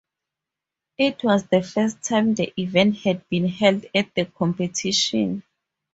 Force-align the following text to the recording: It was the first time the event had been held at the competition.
It 0.97 1.23
was 1.23 1.45
the 1.45 1.61
first 1.61 2.01
time 2.01 2.33
the 2.33 2.51
event 2.59 2.97
had 3.01 3.29
been 3.29 3.47
held 3.47 3.85
at 3.93 4.15
the 4.15 4.25
competition. 4.25 5.43